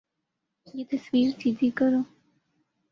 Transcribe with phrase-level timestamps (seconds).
[0.67, 2.01] یہ تصویر سیدھی کرو